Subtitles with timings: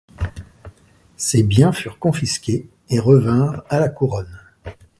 [1.15, 4.41] Ses biens furent confisqués et revinrent à la Couronne.